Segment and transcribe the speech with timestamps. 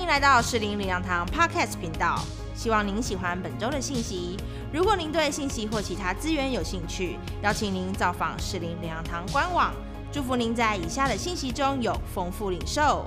[0.00, 4.34] 欢迎来到适龄领养堂 Podcast 频道，希望您喜欢本周的信息。
[4.72, 9.74] 如果您对信息或其他资源有兴趣，邀请您造访适龄领养堂官网。
[10.10, 13.06] 祝福您在以下的信息中有丰富领受。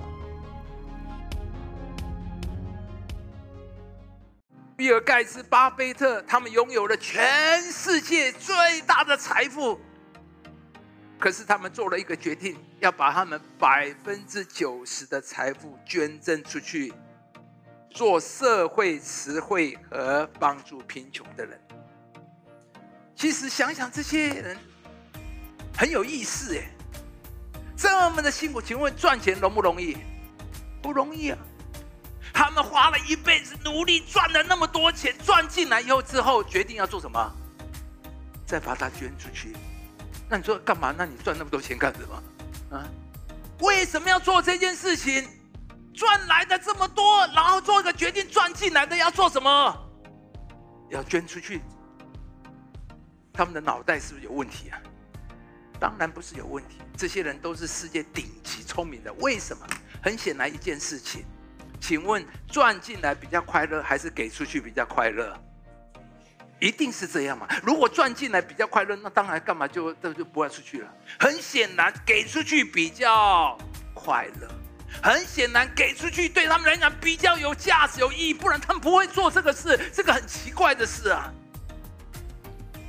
[4.77, 8.55] 比尔盖茨、巴菲特，他们拥有了全世界最
[8.85, 9.79] 大的财富。
[11.23, 16.93] 可是他们做了一个决定，要把他们百分之九十的财富捐赠出去，
[17.89, 21.57] 做社会慈惠和帮助贫穷的人。
[23.15, 24.57] 其实想想，这些人
[25.73, 26.67] 很有意思耶，
[27.77, 29.95] 这么的辛苦，请问赚钱容不容易？
[30.81, 31.37] 不容易啊！
[32.33, 37.33] 他们花了一辈子努力，赚了那么多钱，赚进来以后之后，决定要做什么？
[38.45, 39.55] 再把它捐出去。
[40.33, 40.91] 那你说干嘛？
[40.97, 42.75] 那你赚那么多钱干什么？
[42.75, 42.89] 啊？
[43.59, 45.29] 为什么要做这件事情？
[45.93, 49.91] 赚来的这么多，然后做一个决定，赚进来的要做什么？
[50.89, 51.61] 要捐出去。
[53.31, 54.81] 他们的脑袋是不是有问题啊？
[55.79, 56.79] 当然不是有问题。
[56.97, 59.13] 这些人都是世界顶级聪明的。
[59.19, 59.63] 为什么？
[60.01, 61.23] 很显然一件事情，
[61.79, 65.39] 请问赚进来比较快乐，还是给出去比较快乐？
[66.63, 67.45] 一定是这样嘛？
[67.61, 70.89] 如果赚进来比较快乐，那当然干嘛就就就不要出去了。
[71.19, 73.57] 很显然，给出去比较
[73.93, 74.47] 快乐。
[75.03, 79.77] 很显然，给出去对他们来讲比较有价值、有意义，不然他们不会做这个事。
[79.91, 81.29] 这个很奇怪的事啊。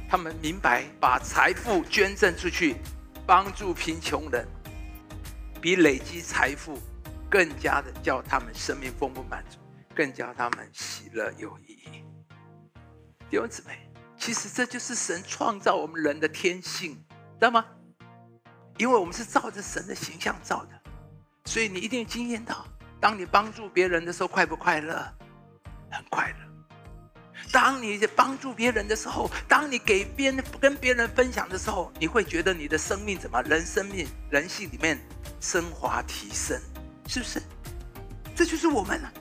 [0.08, 2.77] 他们明白，把财富捐赠出去，
[3.27, 4.47] 帮助贫穷人，
[5.61, 6.78] 比累积财富
[7.28, 9.58] 更加的叫他们生命丰富满足，
[9.97, 12.03] 更加他们喜乐有意义。
[13.34, 13.77] 弟兄姊妹，
[14.16, 16.92] 其实这就是神创造我们人的天性，
[17.34, 17.64] 知道吗？
[18.78, 20.70] 因为我们是照着神的形象造的，
[21.46, 22.64] 所以你一定经验到，
[23.00, 25.12] 当你帮助别人的时候，快不快乐？
[25.90, 26.36] 很快乐。
[27.50, 33.42] 当你帮助别人的时候，当你给别人跟别人分享的时候，你会觉得你的生命怎么？
[33.42, 34.96] 人生命、人性里面
[35.40, 36.56] 升华提升，
[37.08, 37.42] 是不是？
[38.36, 39.12] 这就是我们了。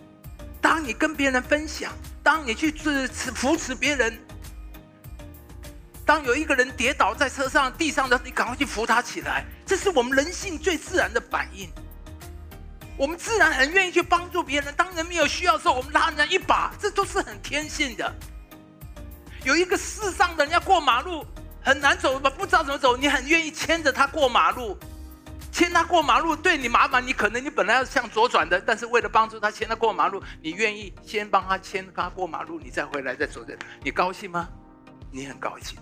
[0.74, 1.94] 当你跟别人分享。
[2.24, 4.18] 当你去支持扶持别人，
[6.04, 11.70] 当有一个人跌倒在车上地上的，你赶快去扶他起来，这是我们人性最自然的反应。
[12.98, 14.74] 我们自然很愿意去帮助别人。
[14.76, 18.12] 当人没有需要的时候，我们拉人家一把，这都是很天性的。
[19.44, 21.24] 有一个世上的人要过马路
[21.62, 24.76] 很难走，不知道怎么走，你很愿意牵着他过马路。
[25.54, 34.50] 牵他过马路对你麻烦，你可能你本来要向左转的，但是为了帮助他牵他过马路，你愿意先帮他牵他过马路，你再回来再左转，你高兴吗？
[35.12, 35.78] 你很高兴，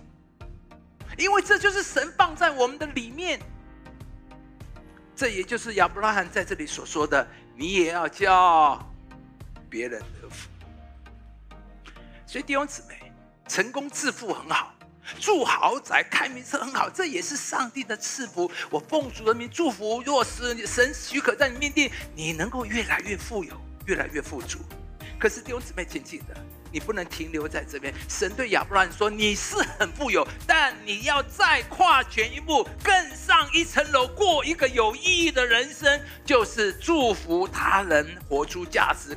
[1.16, 3.40] 因为这就是神放在我们的里面。
[5.16, 8.78] 这也就是亚伯拉罕在这里所说的，你也要叫
[9.70, 10.50] 别人得福。
[12.26, 13.10] 所以弟兄姊妹，
[13.48, 14.74] 成功致富很好。
[15.20, 18.50] 住豪宅、开名车很好，这也是上帝的赐福。
[18.70, 23.54] 我奉主人民祝福，若是神许可在你面前，你能够越来越富有，
[23.86, 24.58] 越来越富足。
[25.18, 26.34] 可是弟兄姊妹，请记得，
[26.72, 27.94] 你不能停留在这边。
[28.08, 39.16] 神对亚伯拉罕说：“你是很富有，但你要再跨前一步，更上一层楼，过一个有意义的人生，就是祝福他人，活出价值。”